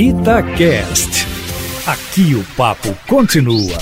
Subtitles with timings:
[0.00, 1.26] Itacast.
[1.84, 3.76] Aqui o papo continua.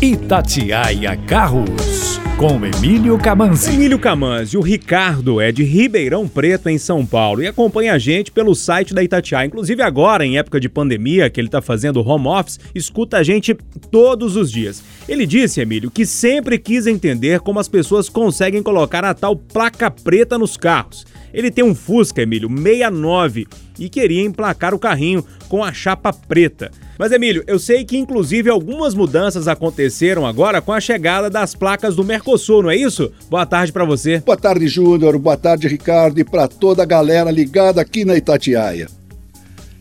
[0.00, 3.74] Itatiaia Carros, com Emílio Camanzi.
[3.74, 8.30] Emílio Camanzi, o Ricardo é de Ribeirão Preto, em São Paulo, e acompanha a gente
[8.30, 9.46] pelo site da Itatiaia.
[9.46, 13.54] Inclusive agora, em época de pandemia, que ele está fazendo home office, escuta a gente
[13.90, 14.84] todos os dias.
[15.06, 19.90] Ele disse, Emílio, que sempre quis entender como as pessoas conseguem colocar a tal placa
[19.90, 21.04] preta nos carros.
[21.32, 23.46] Ele tem um Fusca, Emílio, 69,
[23.78, 26.70] e queria emplacar o carrinho com a chapa preta.
[26.98, 31.96] Mas, Emílio, eu sei que inclusive algumas mudanças aconteceram agora com a chegada das placas
[31.96, 33.12] do Mercosul, não é isso?
[33.28, 34.20] Boa tarde para você.
[34.20, 35.18] Boa tarde, Júnior.
[35.18, 38.86] Boa tarde, Ricardo, e para toda a galera ligada aqui na Itatiaia.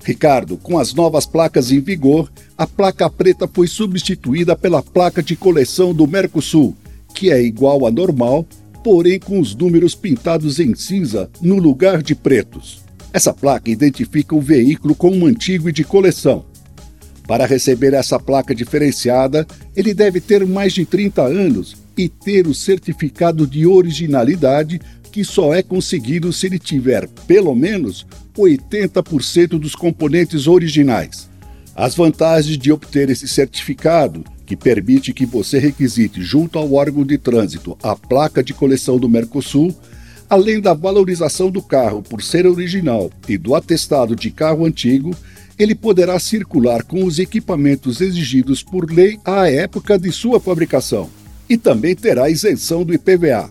[0.03, 5.36] Ricardo, com as novas placas em vigor, a placa preta foi substituída pela placa de
[5.36, 6.76] coleção do Mercosul,
[7.14, 8.46] que é igual à normal,
[8.84, 12.82] porém com os números pintados em cinza no lugar de pretos.
[13.12, 16.46] Essa placa identifica o veículo como antigo e de coleção.
[17.28, 22.54] Para receber essa placa diferenciada, ele deve ter mais de 30 anos e ter o
[22.54, 30.48] certificado de originalidade que só é conseguido se ele tiver pelo menos 80% dos componentes
[30.48, 31.30] originais.
[31.76, 37.18] As vantagens de obter esse certificado, que permite que você requisite junto ao órgão de
[37.18, 39.76] trânsito a placa de coleção do Mercosul,
[40.30, 45.16] além da valorização do carro por ser original e do atestado de carro antigo,
[45.58, 51.10] ele poderá circular com os equipamentos exigidos por lei à época de sua fabricação
[51.50, 53.50] e também terá isenção do IPVA.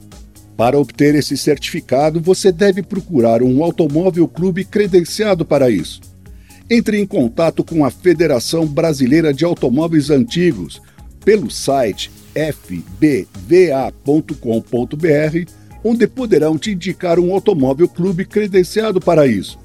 [0.56, 6.11] Para obter esse certificado, você deve procurar um automóvel clube credenciado para isso.
[6.70, 10.80] Entre em contato com a Federação Brasileira de Automóveis Antigos
[11.24, 13.26] pelo site fbva.com.br,
[15.84, 19.58] onde poderão te indicar um automóvel clube credenciado para isso.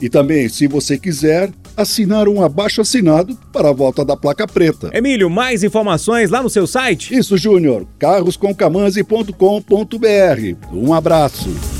[0.00, 4.90] E também, se você quiser, assinar um abaixo assinado para a volta da placa preta.
[4.92, 7.16] Emílio, mais informações lá no seu site?
[7.16, 7.86] Isso, Júnior.
[7.98, 10.72] carroscomcamanzi.com.br.
[10.72, 11.71] Um abraço.